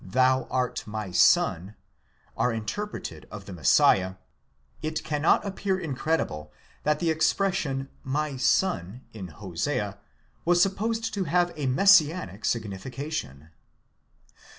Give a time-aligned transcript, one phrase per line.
[0.03, 1.75] (thou art my son)
[2.35, 4.15] are ,interpreted of the Messiah,
[4.81, 8.11] it cannot appear incredible that the expression '33?
[8.11, 9.99] (my son) in Hosea
[10.43, 13.49] was supposed to have a messianic signifi cation.